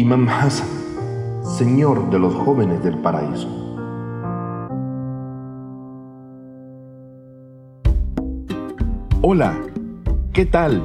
Imam 0.00 0.26
Hassan, 0.30 0.66
Señor 1.44 2.08
de 2.08 2.18
los 2.18 2.34
jóvenes 2.34 2.82
del 2.82 2.96
paraíso. 3.00 3.46
Hola, 9.20 9.60
¿qué 10.32 10.46
tal? 10.46 10.82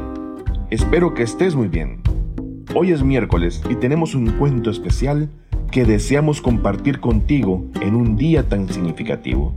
Espero 0.70 1.14
que 1.14 1.23
estés 1.23 1.55
muy 1.55 1.70
bien. 1.70 2.02
Hoy 2.76 2.91
es 2.91 3.04
miércoles 3.04 3.64
y 3.70 3.76
tenemos 3.76 4.16
un 4.16 4.32
cuento 4.32 4.70
especial 4.70 5.30
que 5.72 5.86
deseamos 5.86 6.41
compartir 6.41 7.00
contigo 7.00 7.63
en 7.80 7.95
un 7.95 8.18
día 8.18 8.50
tan 8.50 8.68
significativo. 8.68 9.54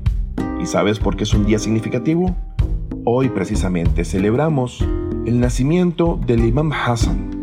¿Y 0.62 0.66
sabes 0.66 1.00
por 1.00 1.16
qué 1.16 1.24
es 1.24 1.34
un 1.34 1.46
día 1.46 1.58
significativo? 1.58 2.32
Hoy 3.04 3.28
precisamente 3.28 4.04
celebramos 4.04 4.86
el 5.26 5.40
nacimiento 5.40 6.16
del 6.24 6.44
Imam 6.44 6.70
Hassan. 6.72 7.37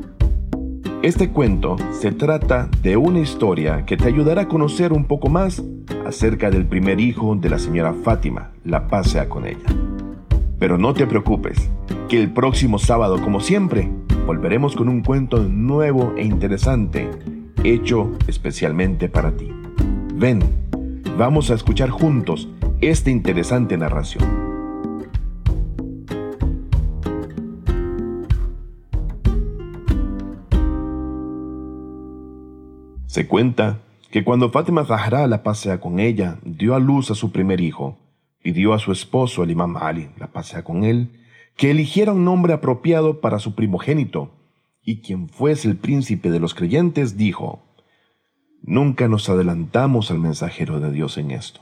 Este 1.01 1.29
cuento 1.29 1.75
se 1.91 2.11
trata 2.11 2.69
de 2.81 2.97
una 2.97 3.19
historia 3.19 3.85
que 3.85 3.95
te 3.95 4.07
ayudará 4.07 4.43
a 4.43 4.47
conocer 4.47 4.91
un 4.91 5.05
poco 5.05 5.29
más 5.29 5.61
acerca 6.05 6.49
del 6.49 6.65
primer 6.65 6.99
hijo 6.99 7.35
de 7.35 7.49
la 7.49 7.59
señora 7.59 7.93
Fátima, 7.93 8.51
la 8.63 8.87
paz 8.87 9.11
sea 9.11 9.29
con 9.29 9.45
ella. 9.45 9.65
Pero 10.57 10.77
no 10.77 10.93
te 10.93 11.05
preocupes, 11.05 11.69
que 12.09 12.21
el 12.21 12.31
próximo 12.31 12.79
sábado, 12.79 13.21
como 13.21 13.39
siempre, 13.39 13.89
volveremos 14.25 14.75
con 14.75 14.89
un 14.89 15.01
cuento 15.01 15.43
nuevo 15.43 16.13
e 16.17 16.23
interesante, 16.23 17.09
hecho 17.63 18.11
especialmente 18.27 19.07
para 19.09 19.35
ti. 19.37 19.51
Ven, 20.15 20.39
vamos 21.17 21.51
a 21.51 21.55
escuchar 21.55 21.89
juntos 21.89 22.49
esta 22.81 23.11
interesante 23.11 23.77
narración. 23.77 24.44
Se 33.07 33.27
cuenta 33.27 33.81
que 34.11 34.23
cuando 34.23 34.49
Fátima 34.49 34.85
Zahra 34.85 35.27
la 35.27 35.43
pasea 35.43 35.79
con 35.79 35.99
ella, 35.99 36.39
dio 36.43 36.75
a 36.75 36.79
luz 36.79 37.11
a 37.11 37.15
su 37.15 37.31
primer 37.31 37.61
hijo, 37.61 37.97
pidió 38.41 38.73
a 38.73 38.79
su 38.79 38.91
esposo, 38.91 39.43
el 39.43 39.51
imam 39.51 39.77
Ali, 39.77 40.09
la 40.17 40.27
pasea 40.27 40.63
con 40.63 40.83
él, 40.83 41.09
que 41.55 41.71
eligiera 41.71 42.13
un 42.13 42.25
nombre 42.25 42.53
apropiado 42.53 43.21
para 43.21 43.39
su 43.39 43.55
primogénito, 43.55 44.31
y 44.83 45.01
quien 45.01 45.29
fuese 45.29 45.67
el 45.67 45.77
príncipe 45.77 46.29
de 46.29 46.39
los 46.39 46.53
creyentes 46.53 47.17
dijo, 47.17 47.61
Nunca 48.61 49.07
nos 49.07 49.29
adelantamos 49.29 50.09
al 50.09 50.19
mensajero 50.19 50.79
de 50.79 50.91
Dios 50.91 51.17
en 51.17 51.31
esto. 51.31 51.61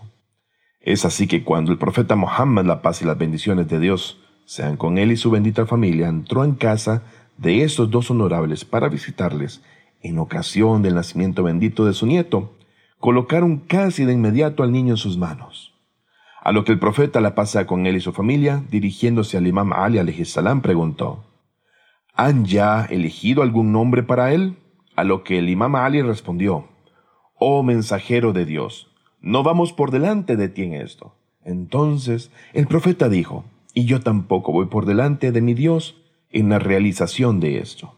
Es 0.79 1.05
así 1.05 1.27
que 1.27 1.43
cuando 1.43 1.71
el 1.71 1.77
profeta 1.77 2.15
Mohammed, 2.15 2.65
la 2.65 2.81
paz 2.81 3.01
y 3.01 3.05
las 3.05 3.17
bendiciones 3.17 3.67
de 3.67 3.79
Dios 3.79 4.19
sean 4.45 4.77
con 4.77 4.97
él 4.97 5.11
y 5.11 5.17
su 5.17 5.29
bendita 5.29 5.65
familia, 5.65 6.07
entró 6.07 6.43
en 6.43 6.55
casa 6.55 7.03
de 7.37 7.63
estos 7.63 7.89
dos 7.89 8.09
honorables 8.09 8.63
para 8.63 8.89
visitarles 8.89 9.61
en 10.03 10.19
ocasión 10.19 10.81
del 10.81 10.95
nacimiento 10.95 11.43
bendito 11.43 11.85
de 11.85 11.93
su 11.93 12.05
nieto, 12.05 12.53
colocaron 12.99 13.57
casi 13.57 14.05
de 14.05 14.13
inmediato 14.13 14.61
al 14.61 14.71
niño 14.71 14.93
en 14.93 14.97
sus 14.97 15.17
manos. 15.17 15.73
A 16.41 16.51
lo 16.51 16.65
que 16.65 16.73
el 16.73 16.79
profeta 16.79 17.21
la 17.21 17.35
pasa 17.35 17.65
con 17.65 17.87
él 17.87 17.95
y 17.95 18.01
su 18.01 18.11
familia, 18.11 18.63
dirigiéndose 18.69 19.37
al 19.37 19.47
imam 19.47 19.71
Ali 19.73 20.25
salam, 20.25 20.61
preguntó, 20.61 21.23
¿Han 22.13 22.45
ya 22.45 22.85
elegido 22.85 23.41
algún 23.41 23.71
nombre 23.71 24.03
para 24.03 24.33
él? 24.33 24.57
A 24.95 25.03
lo 25.03 25.23
que 25.23 25.39
el 25.39 25.49
imam 25.49 25.75
Ali 25.75 26.01
respondió, 26.01 26.67
Oh 27.35 27.63
mensajero 27.63 28.33
de 28.33 28.45
Dios, 28.45 28.91
no 29.21 29.41
vamos 29.41 29.73
por 29.73 29.89
delante 29.89 30.35
de 30.35 30.49
ti 30.49 30.63
en 30.63 30.73
esto. 30.73 31.15
Entonces 31.43 32.31
el 32.53 32.67
profeta 32.67 33.09
dijo, 33.09 33.45
y 33.73 33.85
yo 33.85 34.01
tampoco 34.01 34.51
voy 34.51 34.67
por 34.67 34.85
delante 34.85 35.31
de 35.31 35.41
mi 35.41 35.53
Dios 35.53 35.95
en 36.29 36.49
la 36.49 36.59
realización 36.59 37.39
de 37.39 37.59
esto. 37.59 37.97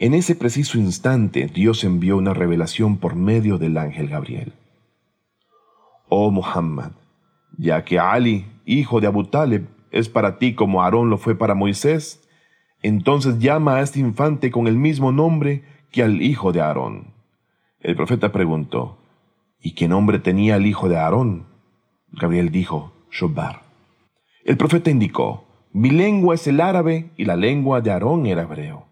En 0.00 0.14
ese 0.14 0.34
preciso 0.34 0.78
instante 0.78 1.46
Dios 1.46 1.84
envió 1.84 2.16
una 2.16 2.32
revelación 2.32 2.96
por 2.96 3.16
medio 3.16 3.58
del 3.58 3.76
ángel 3.76 4.08
Gabriel. 4.08 4.54
Oh 6.08 6.30
Muhammad, 6.30 6.92
ya 7.58 7.84
que 7.84 7.98
Ali, 7.98 8.46
hijo 8.64 9.02
de 9.02 9.08
Abu 9.08 9.24
Talib, 9.24 9.68
es 9.90 10.08
para 10.08 10.38
ti 10.38 10.54
como 10.54 10.82
Aarón 10.82 11.10
lo 11.10 11.18
fue 11.18 11.34
para 11.34 11.54
Moisés, 11.54 12.26
entonces 12.80 13.40
llama 13.40 13.76
a 13.76 13.82
este 13.82 14.00
infante 14.00 14.50
con 14.50 14.68
el 14.68 14.78
mismo 14.78 15.12
nombre 15.12 15.64
que 15.90 16.02
al 16.02 16.22
hijo 16.22 16.50
de 16.52 16.62
Aarón. 16.62 17.12
El 17.80 17.94
profeta 17.94 18.32
preguntó, 18.32 18.96
¿y 19.60 19.74
qué 19.74 19.86
nombre 19.86 20.18
tenía 20.18 20.56
el 20.56 20.64
hijo 20.64 20.88
de 20.88 20.96
Aarón? 20.96 21.44
Gabriel 22.10 22.50
dijo, 22.50 22.94
Shobar. 23.10 23.60
El 24.46 24.56
profeta 24.56 24.90
indicó, 24.90 25.44
mi 25.74 25.90
lengua 25.90 26.36
es 26.36 26.46
el 26.46 26.62
árabe 26.62 27.10
y 27.18 27.26
la 27.26 27.36
lengua 27.36 27.82
de 27.82 27.90
Aarón 27.90 28.24
era 28.24 28.44
hebreo. 28.44 28.89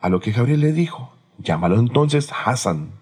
A 0.00 0.08
lo 0.08 0.20
que 0.20 0.30
Gabriel 0.30 0.60
le 0.60 0.72
dijo, 0.72 1.12
llámalo 1.38 1.80
entonces 1.80 2.30
Hassan, 2.32 2.92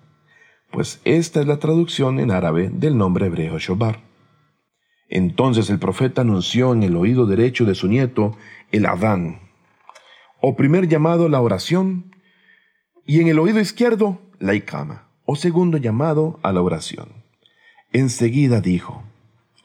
pues 0.71 1.01
esta 1.05 1.41
es 1.41 1.47
la 1.47 1.59
traducción 1.59 2.19
en 2.19 2.31
árabe 2.31 2.71
del 2.73 2.97
nombre 2.97 3.27
hebreo 3.27 3.59
Shobar. 3.59 4.01
Entonces 5.11 5.69
el 5.69 5.79
profeta 5.79 6.23
anunció 6.23 6.73
en 6.73 6.83
el 6.83 6.97
oído 6.97 7.27
derecho 7.27 7.67
de 7.67 7.75
su 7.75 7.87
nieto 7.87 8.35
el 8.73 8.87
Adán, 8.87 9.41
o 10.41 10.57
primer 10.57 10.89
llamado 10.89 11.29
la 11.29 11.43
oración, 11.43 12.17
y 13.05 13.21
en 13.21 13.29
el 13.29 13.39
oído 13.39 13.61
izquierdo 13.61 14.19
la 14.39 14.55
Ikama, 14.55 15.09
o 15.27 15.37
segundo 15.37 15.77
llamado 15.77 16.41
a 16.43 16.51
la 16.53 16.63
oración. 16.63 17.25
Enseguida 17.93 18.63
dijo, 18.63 19.03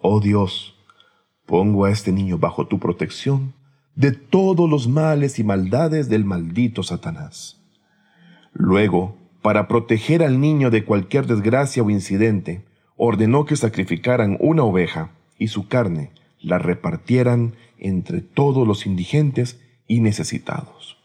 Oh 0.02 0.20
Dios, 0.20 0.76
pongo 1.46 1.86
a 1.86 1.92
este 1.92 2.12
niño 2.12 2.38
bajo 2.38 2.68
tu 2.68 2.78
protección 2.78 3.54
de 3.96 4.12
todos 4.12 4.70
los 4.70 4.88
males 4.88 5.40
y 5.40 5.44
maldades 5.44 6.10
del 6.10 6.26
maldito 6.26 6.84
Satanás. 6.84 7.62
Luego, 8.54 9.18
para 9.42 9.68
proteger 9.68 10.24
al 10.24 10.40
niño 10.40 10.70
de 10.70 10.86
cualquier 10.86 11.26
desgracia 11.26 11.84
o 11.84 11.90
incidente, 11.90 12.66
ordenó 12.96 13.46
que 13.46 13.56
sacrificaran 13.56 14.38
una 14.40 14.64
oveja 14.64 15.12
y 15.38 15.48
su 15.48 15.68
carne 15.68 16.12
la 16.40 16.60
repartieran 16.60 17.56
entre 17.78 18.22
todos 18.22 18.68
los 18.68 18.86
indigentes 18.86 19.60
y 19.88 20.02
necesitados. 20.02 20.98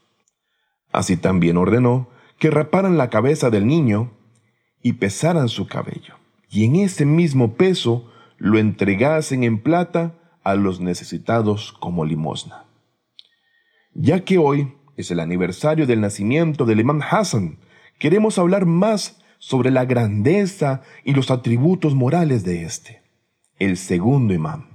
Así 0.92 1.16
también 1.16 1.56
ordenó 1.56 2.08
que 2.38 2.50
raparan 2.50 2.98
la 2.98 3.10
cabeza 3.10 3.50
del 3.50 3.66
niño 3.66 4.12
y 4.82 4.94
pesaran 4.94 5.48
su 5.48 5.66
cabello, 5.66 6.14
y 6.50 6.64
en 6.64 6.76
ese 6.76 7.06
mismo 7.06 7.54
peso 7.54 8.10
lo 8.36 8.58
entregasen 8.58 9.42
en 9.42 9.62
plata 9.62 10.14
a 10.44 10.54
los 10.54 10.80
necesitados 10.80 11.72
como 11.72 12.04
limosna. 12.04 12.65
Ya 13.98 14.24
que 14.24 14.36
hoy 14.36 14.74
es 14.98 15.10
el 15.10 15.20
aniversario 15.20 15.86
del 15.86 16.02
nacimiento 16.02 16.66
del 16.66 16.80
imam 16.80 17.00
Hassan, 17.00 17.56
queremos 17.98 18.38
hablar 18.38 18.66
más 18.66 19.22
sobre 19.38 19.70
la 19.70 19.86
grandeza 19.86 20.82
y 21.02 21.14
los 21.14 21.30
atributos 21.30 21.94
morales 21.94 22.44
de 22.44 22.64
este, 22.64 23.00
el 23.58 23.78
segundo 23.78 24.34
imam, 24.34 24.66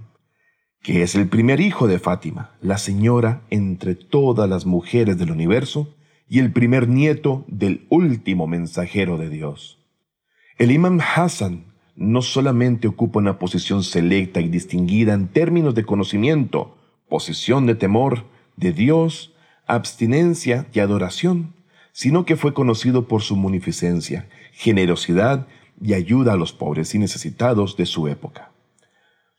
que 0.82 1.04
es 1.04 1.14
el 1.14 1.30
primer 1.30 1.60
hijo 1.60 1.88
de 1.88 2.00
Fátima, 2.00 2.58
la 2.62 2.80
señora 2.80 3.44
entre 3.52 3.94
todas 3.94 4.50
las 4.50 4.66
mujeres 4.66 5.20
del 5.20 5.30
universo 5.30 5.96
y 6.28 6.40
el 6.40 6.52
primer 6.52 6.88
nieto 6.88 7.46
del 7.48 7.86
último 7.90 8.48
mensajero 8.48 9.20
de 9.20 9.30
Dios. 9.30 9.86
El 10.58 10.72
imam 10.72 11.00
Hassan 11.00 11.76
no 11.96 12.24
solamente 12.24 12.88
ocupa 12.88 13.20
una 13.20 13.38
posición 13.38 13.84
selecta 13.84 14.42
y 14.42 14.48
distinguida 14.48 15.14
en 15.14 15.28
términos 15.28 15.76
de 15.76 15.86
conocimiento, 15.86 16.76
posición 17.08 17.68
de 17.68 17.76
temor, 17.76 18.31
de 18.56 18.74
Dios, 18.74 19.34
abstinencia 19.68 20.68
y 20.74 20.80
adoración, 20.80 21.56
sino 21.94 22.26
que 22.26 22.36
fue 22.36 22.54
conocido 22.54 23.08
por 23.08 23.22
su 23.22 23.36
munificencia, 23.36 24.28
generosidad 24.54 25.48
y 25.82 25.94
ayuda 25.94 26.34
a 26.34 26.38
los 26.38 26.54
pobres 26.54 26.94
y 26.96 27.00
necesitados 27.00 27.76
de 27.78 27.86
su 27.86 28.08
época. 28.08 28.52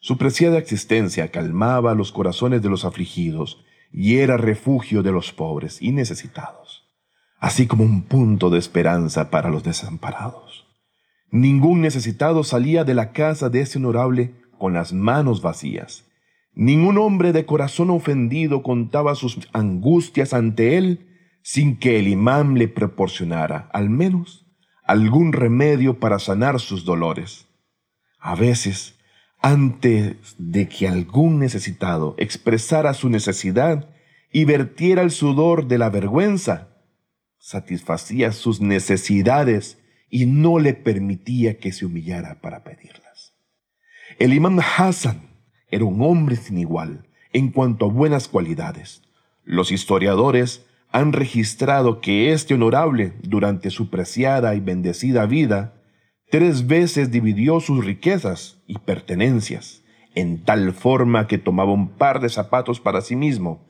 Su 0.00 0.18
preciada 0.18 0.58
existencia 0.58 1.30
calmaba 1.30 1.94
los 1.94 2.10
corazones 2.10 2.60
de 2.62 2.68
los 2.68 2.84
afligidos 2.84 3.64
y 3.92 4.16
era 4.18 4.36
refugio 4.36 5.02
de 5.02 5.12
los 5.12 5.32
pobres 5.32 5.80
y 5.80 5.92
necesitados, 5.92 6.88
así 7.38 7.66
como 7.66 7.84
un 7.84 8.02
punto 8.02 8.50
de 8.50 8.58
esperanza 8.58 9.30
para 9.30 9.48
los 9.48 9.62
desamparados. 9.62 10.66
Ningún 11.30 11.80
necesitado 11.80 12.42
salía 12.42 12.84
de 12.84 12.94
la 12.94 13.12
casa 13.12 13.48
de 13.48 13.60
ese 13.60 13.78
honorable 13.78 14.34
con 14.58 14.72
las 14.72 14.92
manos 14.92 15.40
vacías, 15.40 16.04
Ningún 16.54 16.98
hombre 16.98 17.32
de 17.32 17.46
corazón 17.46 17.90
ofendido 17.90 18.62
contaba 18.62 19.14
sus 19.14 19.38
angustias 19.52 20.34
ante 20.34 20.76
él 20.76 21.08
sin 21.42 21.78
que 21.78 21.98
el 21.98 22.08
imán 22.08 22.54
le 22.54 22.68
proporcionara, 22.68 23.70
al 23.72 23.88
menos, 23.88 24.46
algún 24.84 25.32
remedio 25.32 25.98
para 25.98 26.18
sanar 26.18 26.60
sus 26.60 26.84
dolores. 26.84 27.48
A 28.18 28.34
veces, 28.34 28.98
antes 29.40 30.36
de 30.38 30.68
que 30.68 30.86
algún 30.86 31.38
necesitado 31.38 32.14
expresara 32.18 32.94
su 32.94 33.08
necesidad 33.08 33.88
y 34.30 34.44
vertiera 34.44 35.02
el 35.02 35.10
sudor 35.10 35.66
de 35.66 35.78
la 35.78 35.90
vergüenza, 35.90 36.68
satisfacía 37.38 38.30
sus 38.30 38.60
necesidades 38.60 39.78
y 40.08 40.26
no 40.26 40.58
le 40.58 40.74
permitía 40.74 41.58
que 41.58 41.72
se 41.72 41.86
humillara 41.86 42.40
para 42.40 42.62
pedirlas. 42.62 43.34
El 44.18 44.34
imán 44.34 44.60
Hassan 44.60 45.31
era 45.72 45.84
un 45.84 46.00
hombre 46.02 46.36
sin 46.36 46.58
igual 46.58 47.08
en 47.32 47.50
cuanto 47.50 47.86
a 47.86 47.88
buenas 47.88 48.28
cualidades. 48.28 49.02
Los 49.44 49.72
historiadores 49.72 50.64
han 50.92 51.12
registrado 51.12 52.00
que 52.00 52.32
este 52.32 52.54
honorable, 52.54 53.14
durante 53.22 53.70
su 53.70 53.88
preciada 53.88 54.54
y 54.54 54.60
bendecida 54.60 55.26
vida, 55.26 55.74
tres 56.30 56.66
veces 56.66 57.10
dividió 57.10 57.58
sus 57.60 57.84
riquezas 57.84 58.62
y 58.66 58.78
pertenencias, 58.78 59.82
en 60.14 60.44
tal 60.44 60.72
forma 60.74 61.26
que 61.26 61.38
tomaba 61.38 61.72
un 61.72 61.88
par 61.88 62.20
de 62.20 62.28
zapatos 62.28 62.78
para 62.78 63.00
sí 63.00 63.16
mismo 63.16 63.66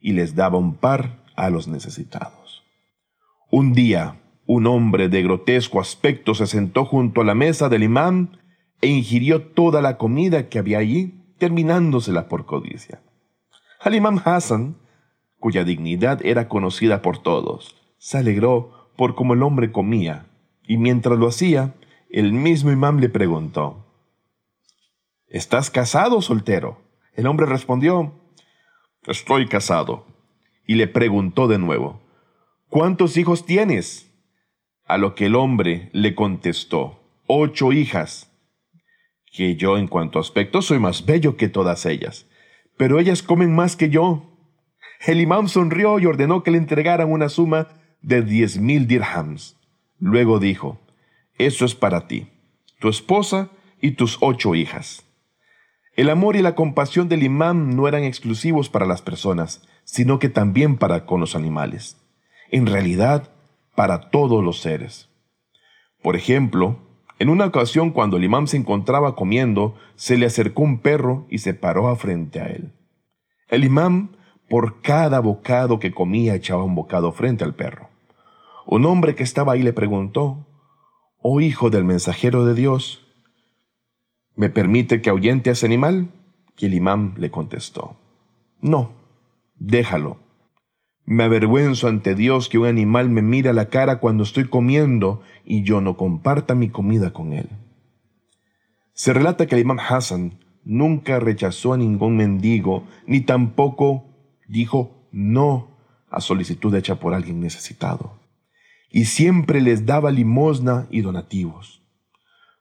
y 0.00 0.12
les 0.12 0.34
daba 0.34 0.56
un 0.56 0.74
par 0.74 1.22
a 1.36 1.50
los 1.50 1.68
necesitados. 1.68 2.64
Un 3.50 3.74
día, 3.74 4.22
un 4.46 4.66
hombre 4.66 5.10
de 5.10 5.22
grotesco 5.22 5.78
aspecto 5.80 6.34
se 6.34 6.46
sentó 6.46 6.86
junto 6.86 7.20
a 7.20 7.24
la 7.24 7.34
mesa 7.34 7.68
del 7.68 7.82
imán 7.82 8.38
e 8.80 8.88
ingirió 8.88 9.42
toda 9.42 9.82
la 9.82 9.98
comida 9.98 10.48
que 10.48 10.58
había 10.58 10.78
allí, 10.78 11.21
terminándosela 11.42 12.28
por 12.28 12.46
codicia. 12.46 13.02
Al 13.80 13.96
imán 13.96 14.22
Hassan, 14.24 14.76
cuya 15.40 15.64
dignidad 15.64 16.24
era 16.24 16.46
conocida 16.46 17.02
por 17.02 17.18
todos, 17.18 17.74
se 17.98 18.18
alegró 18.18 18.92
por 18.96 19.16
cómo 19.16 19.34
el 19.34 19.42
hombre 19.42 19.72
comía, 19.72 20.26
y 20.62 20.76
mientras 20.76 21.18
lo 21.18 21.26
hacía, 21.26 21.74
el 22.10 22.32
mismo 22.32 22.70
imán 22.70 23.00
le 23.00 23.08
preguntó, 23.08 23.84
¿Estás 25.26 25.68
casado 25.68 26.18
o 26.18 26.22
soltero? 26.22 26.80
El 27.12 27.26
hombre 27.26 27.46
respondió, 27.46 28.12
Estoy 29.04 29.48
casado. 29.48 30.06
Y 30.64 30.76
le 30.76 30.86
preguntó 30.86 31.48
de 31.48 31.58
nuevo, 31.58 32.02
¿Cuántos 32.68 33.16
hijos 33.16 33.44
tienes? 33.44 34.08
A 34.84 34.96
lo 34.96 35.16
que 35.16 35.26
el 35.26 35.34
hombre 35.34 35.90
le 35.92 36.14
contestó, 36.14 37.00
ocho 37.26 37.72
hijas, 37.72 38.31
que 39.32 39.56
yo 39.56 39.78
en 39.78 39.88
cuanto 39.88 40.18
a 40.18 40.22
aspecto 40.22 40.62
soy 40.62 40.78
más 40.78 41.06
bello 41.06 41.36
que 41.36 41.48
todas 41.48 41.86
ellas, 41.86 42.26
pero 42.76 43.00
ellas 43.00 43.22
comen 43.22 43.54
más 43.54 43.76
que 43.76 43.88
yo. 43.88 44.28
El 45.04 45.20
imán 45.20 45.48
sonrió 45.48 45.98
y 45.98 46.06
ordenó 46.06 46.42
que 46.42 46.50
le 46.50 46.58
entregaran 46.58 47.10
una 47.10 47.28
suma 47.28 47.68
de 48.02 48.22
diez 48.22 48.58
mil 48.58 48.86
dirhams. 48.86 49.56
Luego 49.98 50.38
dijo, 50.38 50.80
eso 51.38 51.64
es 51.64 51.74
para 51.74 52.06
ti, 52.06 52.28
tu 52.78 52.88
esposa 52.88 53.50
y 53.80 53.92
tus 53.92 54.18
ocho 54.20 54.54
hijas. 54.54 55.04
El 55.94 56.08
amor 56.08 56.36
y 56.36 56.42
la 56.42 56.54
compasión 56.54 57.08
del 57.08 57.22
imán 57.22 57.76
no 57.76 57.88
eran 57.88 58.04
exclusivos 58.04 58.68
para 58.68 58.86
las 58.86 59.02
personas, 59.02 59.66
sino 59.84 60.18
que 60.18 60.28
también 60.28 60.76
para 60.76 61.04
con 61.04 61.20
los 61.20 61.34
animales. 61.34 61.96
En 62.50 62.66
realidad, 62.66 63.30
para 63.74 64.10
todos 64.10 64.42
los 64.42 64.60
seres. 64.60 65.08
Por 66.02 66.16
ejemplo, 66.16 66.78
en 67.22 67.28
una 67.28 67.46
ocasión 67.46 67.92
cuando 67.92 68.16
el 68.16 68.24
imán 68.24 68.48
se 68.48 68.56
encontraba 68.56 69.14
comiendo, 69.14 69.76
se 69.94 70.18
le 70.18 70.26
acercó 70.26 70.62
un 70.62 70.80
perro 70.80 71.24
y 71.30 71.38
se 71.38 71.54
paró 71.54 71.94
frente 71.94 72.40
a 72.40 72.46
él. 72.46 72.72
El 73.46 73.62
imán, 73.62 74.16
por 74.48 74.80
cada 74.80 75.20
bocado 75.20 75.78
que 75.78 75.92
comía, 75.92 76.34
echaba 76.34 76.64
un 76.64 76.74
bocado 76.74 77.12
frente 77.12 77.44
al 77.44 77.54
perro. 77.54 77.90
Un 78.66 78.86
hombre 78.86 79.14
que 79.14 79.22
estaba 79.22 79.52
ahí 79.52 79.62
le 79.62 79.72
preguntó, 79.72 80.48
Oh 81.18 81.40
hijo 81.40 81.70
del 81.70 81.84
mensajero 81.84 82.44
de 82.44 82.54
Dios, 82.54 83.06
¿me 84.34 84.50
permite 84.50 85.00
que 85.00 85.08
ahuyente 85.08 85.50
a 85.50 85.52
ese 85.52 85.66
animal? 85.66 86.10
Y 86.58 86.66
el 86.66 86.74
imán 86.74 87.14
le 87.18 87.30
contestó, 87.30 87.94
No, 88.60 88.90
déjalo. 89.54 90.16
Me 91.04 91.24
avergüenzo 91.24 91.88
ante 91.88 92.14
Dios 92.14 92.48
que 92.48 92.58
un 92.58 92.66
animal 92.66 93.10
me 93.10 93.22
mire 93.22 93.50
a 93.50 93.52
la 93.52 93.68
cara 93.68 93.98
cuando 93.98 94.22
estoy 94.22 94.48
comiendo 94.48 95.22
y 95.44 95.62
yo 95.62 95.80
no 95.80 95.96
comparta 95.96 96.54
mi 96.54 96.68
comida 96.68 97.12
con 97.12 97.32
él. 97.32 97.48
Se 98.94 99.12
relata 99.12 99.46
que 99.46 99.56
el 99.56 99.62
imam 99.62 99.78
Hassan 99.80 100.38
nunca 100.64 101.18
rechazó 101.18 101.72
a 101.72 101.76
ningún 101.76 102.16
mendigo, 102.16 102.86
ni 103.06 103.20
tampoco 103.20 104.04
dijo 104.46 105.08
no 105.10 105.76
a 106.10 106.20
solicitud 106.20 106.74
hecha 106.74 106.96
por 106.96 107.14
alguien 107.14 107.40
necesitado. 107.40 108.18
Y 108.90 109.06
siempre 109.06 109.60
les 109.60 109.86
daba 109.86 110.10
limosna 110.10 110.86
y 110.90 111.00
donativos. 111.00 111.82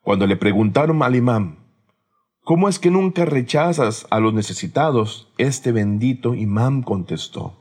Cuando 0.01 0.25
le 0.25 0.37
preguntaron 0.37 1.03
al 1.03 1.15
imam, 1.15 1.57
¿cómo 2.43 2.69
es 2.69 2.79
que 2.79 2.89
nunca 2.89 3.25
rechazas 3.25 4.07
a 4.09 4.19
los 4.19 4.33
necesitados? 4.33 5.31
Este 5.37 5.71
bendito 5.71 6.33
imam 6.33 6.81
contestó, 6.81 7.60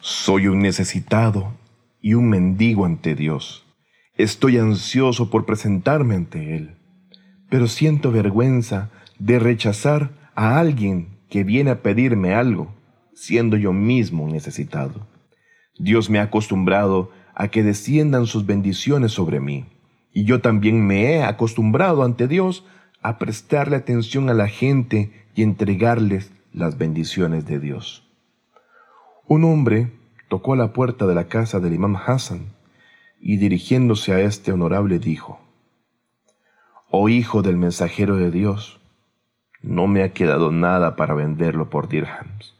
soy 0.00 0.46
un 0.46 0.60
necesitado 0.60 1.54
y 2.00 2.14
un 2.14 2.28
mendigo 2.28 2.84
ante 2.84 3.14
Dios. 3.16 3.66
Estoy 4.14 4.58
ansioso 4.58 5.28
por 5.28 5.44
presentarme 5.44 6.14
ante 6.14 6.56
Él, 6.56 6.76
pero 7.50 7.66
siento 7.66 8.12
vergüenza 8.12 8.90
de 9.18 9.38
rechazar 9.38 10.30
a 10.34 10.58
alguien 10.60 11.18
que 11.28 11.42
viene 11.42 11.70
a 11.70 11.82
pedirme 11.82 12.34
algo, 12.34 12.74
siendo 13.12 13.56
yo 13.56 13.72
mismo 13.72 14.28
necesitado. 14.28 15.06
Dios 15.78 16.10
me 16.10 16.20
ha 16.20 16.24
acostumbrado 16.24 17.10
a 17.34 17.48
que 17.48 17.62
desciendan 17.62 18.26
sus 18.26 18.46
bendiciones 18.46 19.12
sobre 19.12 19.40
mí, 19.40 19.66
y 20.12 20.24
yo 20.24 20.40
también 20.40 20.86
me 20.86 21.12
he 21.12 21.22
acostumbrado 21.24 22.04
ante 22.04 22.28
Dios 22.28 22.64
a 23.02 23.18
prestarle 23.18 23.76
atención 23.76 24.30
a 24.30 24.34
la 24.34 24.48
gente 24.48 25.12
y 25.34 25.42
entregarles 25.42 26.32
las 26.52 26.78
bendiciones 26.78 27.46
de 27.46 27.58
Dios. 27.58 28.07
Un 29.30 29.44
hombre 29.44 29.92
tocó 30.30 30.54
a 30.54 30.56
la 30.56 30.72
puerta 30.72 31.06
de 31.06 31.14
la 31.14 31.24
casa 31.28 31.60
del 31.60 31.74
imam 31.74 31.96
Hassan 31.96 32.46
y 33.20 33.36
dirigiéndose 33.36 34.14
a 34.14 34.20
este 34.20 34.52
honorable 34.52 34.98
dijo, 34.98 35.38
Oh 36.88 37.10
hijo 37.10 37.42
del 37.42 37.58
mensajero 37.58 38.16
de 38.16 38.30
Dios, 38.30 38.80
no 39.60 39.86
me 39.86 40.02
ha 40.02 40.14
quedado 40.14 40.50
nada 40.50 40.96
para 40.96 41.12
venderlo 41.12 41.68
por 41.68 41.90
dirhams. 41.90 42.54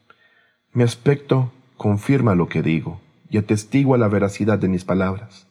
Mi 0.75 0.83
aspecto 0.83 1.51
confirma 1.79 2.35
lo 2.35 2.51
que 2.51 2.61
digo 2.61 3.01
y 3.31 3.39
atestigua 3.39 3.97
la 3.97 4.09
veracidad 4.09 4.59
de 4.59 4.69
mis 4.69 4.85
palabras. 4.85 5.47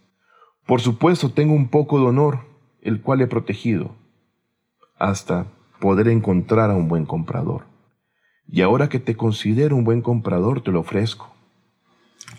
Por 0.67 0.81
supuesto 0.81 1.31
tengo 1.31 1.55
un 1.55 1.69
poco 1.69 1.97
de 1.99 2.05
honor, 2.05 2.41
el 2.83 3.01
cual 3.01 3.21
he 3.21 3.27
protegido, 3.27 3.95
hasta 4.99 5.47
poder 5.79 6.09
encontrar 6.09 6.69
a 6.69 6.75
un 6.75 6.87
buen 6.87 7.07
comprador 7.07 7.63
y 8.49 8.61
ahora 8.61 8.89
que 8.89 8.99
te 8.99 9.15
considero 9.15 9.75
un 9.75 9.83
buen 9.83 10.01
comprador 10.01 10.61
te 10.61 10.71
lo 10.71 10.79
ofrezco. 10.79 11.33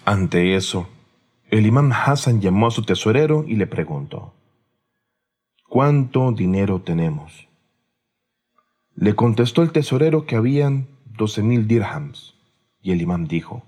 Ante 0.05 0.55
eso, 0.55 0.89
el 1.51 1.67
imán 1.67 1.93
Hassan 1.93 2.41
llamó 2.41 2.67
a 2.67 2.71
su 2.71 2.83
tesorero 2.83 3.45
y 3.47 3.57
le 3.57 3.67
preguntó, 3.67 4.35
¿Cuánto 5.69 6.33
dinero 6.33 6.81
tenemos? 6.81 7.47
Le 8.95 9.15
contestó 9.15 9.63
el 9.63 9.71
tesorero 9.71 10.25
que 10.25 10.37
habían 10.37 10.89
doce 11.05 11.43
mil 11.43 11.69
dirhams, 11.69 12.35
y 12.81 12.93
el 12.93 13.03
imán 13.03 13.27
dijo, 13.27 13.63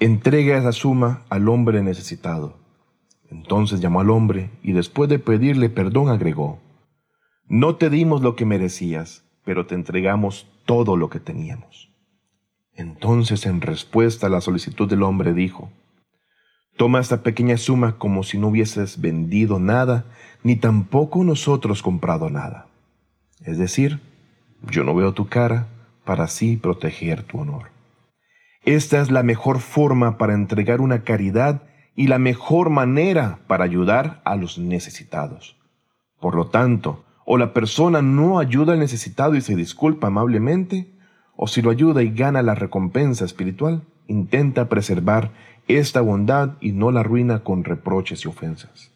entrega 0.00 0.58
esa 0.58 0.72
suma 0.72 1.22
al 1.28 1.48
hombre 1.48 1.82
necesitado. 1.82 2.56
Entonces 3.30 3.80
llamó 3.80 4.00
al 4.00 4.10
hombre 4.10 4.50
y 4.62 4.72
después 4.72 5.08
de 5.08 5.18
pedirle 5.18 5.68
perdón 5.68 6.08
agregó, 6.08 6.60
no 7.46 7.76
te 7.76 7.90
dimos 7.90 8.22
lo 8.22 8.36
que 8.36 8.44
merecías, 8.44 9.24
pero 9.44 9.66
te 9.66 9.74
entregamos 9.74 10.46
todo 10.64 10.96
lo 10.96 11.10
que 11.10 11.20
teníamos. 11.20 11.90
Entonces, 12.74 13.46
en 13.46 13.60
respuesta 13.60 14.26
a 14.26 14.30
la 14.30 14.40
solicitud 14.40 14.88
del 14.88 15.02
hombre, 15.02 15.32
dijo, 15.32 15.70
Toma 16.76 17.00
esta 17.00 17.22
pequeña 17.22 17.56
suma 17.56 17.98
como 17.98 18.24
si 18.24 18.36
no 18.36 18.48
hubieses 18.48 19.00
vendido 19.00 19.60
nada, 19.60 20.06
ni 20.42 20.56
tampoco 20.56 21.22
nosotros 21.22 21.82
comprado 21.82 22.30
nada. 22.30 22.66
Es 23.44 23.58
decir, 23.58 24.00
yo 24.70 24.82
no 24.82 24.94
veo 24.94 25.14
tu 25.14 25.28
cara 25.28 25.68
para 26.04 26.24
así 26.24 26.56
proteger 26.56 27.22
tu 27.22 27.38
honor. 27.38 27.70
Esta 28.64 29.00
es 29.00 29.10
la 29.10 29.22
mejor 29.22 29.60
forma 29.60 30.18
para 30.18 30.34
entregar 30.34 30.80
una 30.80 31.04
caridad 31.04 31.62
y 31.94 32.08
la 32.08 32.18
mejor 32.18 32.70
manera 32.70 33.38
para 33.46 33.64
ayudar 33.64 34.20
a 34.24 34.34
los 34.34 34.58
necesitados. 34.58 35.56
Por 36.18 36.34
lo 36.34 36.48
tanto, 36.48 37.04
o 37.24 37.38
la 37.38 37.52
persona 37.52 38.02
no 38.02 38.38
ayuda 38.38 38.74
al 38.74 38.78
necesitado 38.78 39.34
y 39.34 39.40
se 39.40 39.56
disculpa 39.56 40.08
amablemente, 40.08 40.92
o 41.36 41.48
si 41.48 41.62
lo 41.62 41.70
ayuda 41.70 42.02
y 42.02 42.10
gana 42.10 42.42
la 42.42 42.54
recompensa 42.54 43.24
espiritual, 43.24 43.82
intenta 44.06 44.68
preservar 44.68 45.30
esta 45.66 46.00
bondad 46.00 46.50
y 46.60 46.72
no 46.72 46.90
la 46.90 47.00
arruina 47.00 47.42
con 47.42 47.64
reproches 47.64 48.24
y 48.24 48.28
ofensas. 48.28 48.90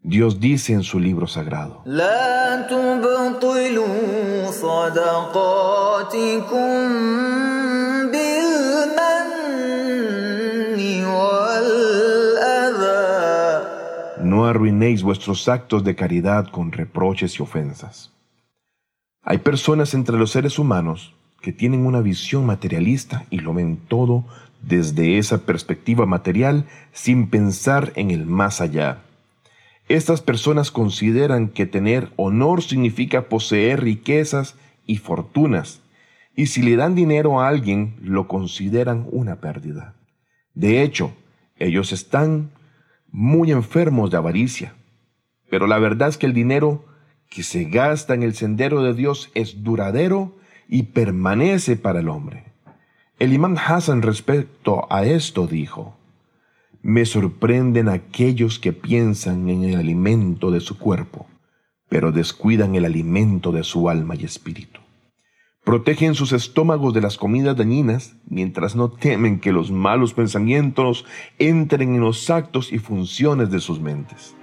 Dios 0.00 0.38
dice 0.38 0.72
en 0.72 0.84
su 0.84 1.00
libro 1.00 1.26
sagrado, 1.26 1.82
arruinéis 14.48 15.02
vuestros 15.02 15.48
actos 15.48 15.84
de 15.84 15.94
caridad 15.94 16.48
con 16.50 16.72
reproches 16.72 17.38
y 17.38 17.42
ofensas. 17.42 18.12
Hay 19.22 19.38
personas 19.38 19.94
entre 19.94 20.16
los 20.16 20.30
seres 20.30 20.58
humanos 20.58 21.14
que 21.40 21.52
tienen 21.52 21.86
una 21.86 22.00
visión 22.00 22.46
materialista 22.46 23.26
y 23.30 23.40
lo 23.40 23.54
ven 23.54 23.76
todo 23.88 24.24
desde 24.62 25.18
esa 25.18 25.44
perspectiva 25.44 26.06
material 26.06 26.64
sin 26.92 27.28
pensar 27.28 27.92
en 27.94 28.10
el 28.10 28.26
más 28.26 28.60
allá. 28.60 29.02
Estas 29.88 30.20
personas 30.20 30.70
consideran 30.70 31.48
que 31.48 31.66
tener 31.66 32.10
honor 32.16 32.62
significa 32.62 33.28
poseer 33.28 33.82
riquezas 33.82 34.56
y 34.86 34.96
fortunas, 34.96 35.80
y 36.34 36.46
si 36.46 36.62
le 36.62 36.76
dan 36.76 36.94
dinero 36.94 37.40
a 37.40 37.48
alguien 37.48 37.96
lo 38.02 38.28
consideran 38.28 39.06
una 39.10 39.36
pérdida. 39.36 39.94
De 40.54 40.82
hecho, 40.82 41.12
ellos 41.56 41.92
están 41.92 42.50
muy 43.10 43.52
enfermos 43.52 44.10
de 44.10 44.16
avaricia. 44.16 44.74
Pero 45.50 45.66
la 45.66 45.78
verdad 45.78 46.08
es 46.08 46.18
que 46.18 46.26
el 46.26 46.34
dinero 46.34 46.84
que 47.28 47.42
se 47.42 47.64
gasta 47.64 48.14
en 48.14 48.22
el 48.22 48.34
sendero 48.34 48.82
de 48.82 48.94
Dios 48.94 49.30
es 49.34 49.62
duradero 49.62 50.36
y 50.68 50.84
permanece 50.84 51.76
para 51.76 52.00
el 52.00 52.08
hombre. 52.08 52.44
El 53.18 53.32
imán 53.32 53.56
Hassan 53.58 54.02
respecto 54.02 54.86
a 54.90 55.04
esto 55.04 55.46
dijo, 55.46 55.96
Me 56.82 57.04
sorprenden 57.04 57.88
aquellos 57.88 58.58
que 58.58 58.72
piensan 58.72 59.48
en 59.48 59.64
el 59.64 59.76
alimento 59.76 60.50
de 60.50 60.60
su 60.60 60.78
cuerpo, 60.78 61.26
pero 61.88 62.12
descuidan 62.12 62.74
el 62.74 62.84
alimento 62.84 63.50
de 63.50 63.64
su 63.64 63.88
alma 63.88 64.14
y 64.14 64.24
espíritu. 64.24 64.80
Protegen 65.68 66.14
sus 66.14 66.32
estómagos 66.32 66.94
de 66.94 67.02
las 67.02 67.18
comidas 67.18 67.54
dañinas 67.54 68.16
mientras 68.26 68.74
no 68.74 68.90
temen 68.90 69.38
que 69.38 69.52
los 69.52 69.70
malos 69.70 70.14
pensamientos 70.14 71.04
entren 71.38 71.94
en 71.94 72.00
los 72.00 72.30
actos 72.30 72.72
y 72.72 72.78
funciones 72.78 73.50
de 73.50 73.60
sus 73.60 73.78
mentes. 73.78 74.34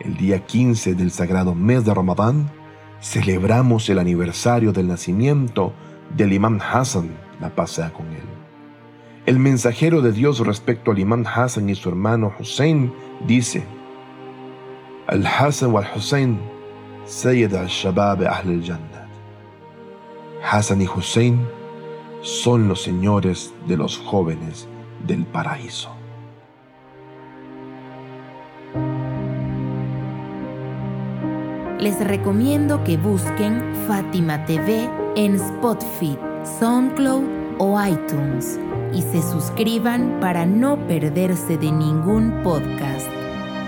El 0.00 0.16
día 0.16 0.44
15 0.44 0.96
del 0.96 1.12
sagrado 1.12 1.54
mes 1.54 1.84
de 1.84 1.94
Ramadán 1.94 2.50
celebramos 3.00 3.88
el 3.88 4.00
aniversario 4.00 4.72
del 4.72 4.88
nacimiento 4.88 5.72
del 6.16 6.32
imán 6.32 6.60
Hassan, 6.60 7.10
la 7.40 7.54
paz 7.54 7.80
con 7.96 8.08
él. 8.08 8.26
El 9.26 9.38
mensajero 9.38 10.02
de 10.02 10.10
Dios 10.10 10.44
respecto 10.44 10.90
al 10.90 10.98
imán 10.98 11.24
Hassan 11.32 11.70
y 11.70 11.76
su 11.76 11.88
hermano 11.88 12.34
Hussein 12.40 12.92
dice, 13.24 13.62
Al-Hassan 15.06 15.70
wal-Hussein, 15.70 16.40
Sayyid 17.04 17.54
al-Shabab 17.54 18.26
al-Jannah. 18.26 18.93
Hassan 20.50 20.82
y 20.82 20.86
Hussein 20.86 21.48
son 22.20 22.68
los 22.68 22.82
señores 22.82 23.52
de 23.66 23.76
los 23.78 23.96
jóvenes 23.96 24.68
del 25.06 25.24
paraíso. 25.24 25.90
Les 31.78 31.98
recomiendo 32.06 32.84
que 32.84 32.96
busquen 32.96 33.74
Fátima 33.86 34.44
TV 34.44 34.88
en 35.16 35.36
Spotify, 35.36 36.18
SoundCloud 36.58 37.24
o 37.58 37.82
iTunes 37.82 38.58
y 38.92 39.02
se 39.02 39.22
suscriban 39.22 40.18
para 40.20 40.46
no 40.46 40.76
perderse 40.86 41.56
de 41.56 41.72
ningún 41.72 42.42
podcast. 42.42 43.06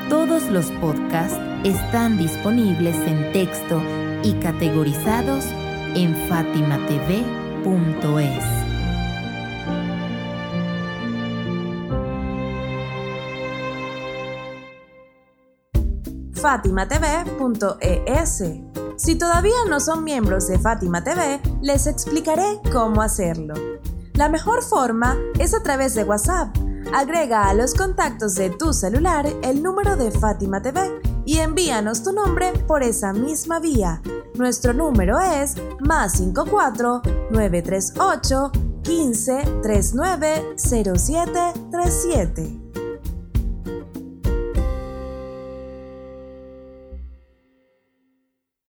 Todos 0.08 0.44
los 0.50 0.70
podcasts 0.72 1.38
están 1.64 2.16
disponibles 2.18 2.96
en 3.06 3.32
texto 3.32 3.82
y 4.22 4.34
categorizados 4.34 5.44
en 5.96 6.14
fatimatv.es. 6.28 6.94
fatimatv.es. 16.34 18.44
Si 18.96 19.14
todavía 19.16 19.54
no 19.68 19.80
son 19.80 20.04
miembros 20.04 20.46
de 20.48 20.58
Fátima 20.58 21.02
TV, 21.02 21.40
les 21.62 21.86
explicaré 21.86 22.60
cómo 22.70 23.00
hacerlo. 23.00 23.54
La 24.12 24.28
mejor 24.28 24.62
forma 24.62 25.16
es 25.38 25.54
a 25.54 25.62
través 25.62 25.94
de 25.94 26.04
WhatsApp. 26.04 26.54
Agrega 26.94 27.48
a 27.48 27.54
los 27.54 27.72
contactos 27.74 28.34
de 28.34 28.50
tu 28.50 28.74
celular 28.74 29.26
el 29.42 29.62
número 29.62 29.96
de 29.96 30.10
Fátima 30.12 30.60
TV 30.60 31.15
y 31.26 31.38
envíanos 31.38 32.02
tu 32.02 32.12
nombre 32.12 32.52
por 32.66 32.82
esa 32.82 33.12
misma 33.12 33.60
vía. 33.60 34.00
Nuestro 34.36 34.72
número 34.72 35.18
es 35.20 35.56
más 35.80 36.12
54 36.12 37.02
938 37.30 38.52
15 38.82 39.44
39 39.62 40.54
07 40.56 41.40
37. 41.70 42.65